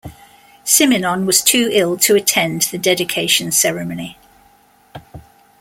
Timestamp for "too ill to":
1.43-2.15